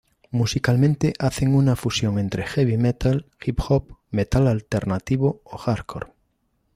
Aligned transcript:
Musicalmente 0.31 1.13
hacen 1.19 1.53
una 1.53 1.75
fusión 1.75 2.17
entre 2.17 2.43
heavy 2.47 2.75
metal, 2.75 3.27
hip-hop, 3.39 3.99
metal 4.09 4.47
alternativo 4.47 5.41
o 5.43 5.57
hardcore. 5.59 6.11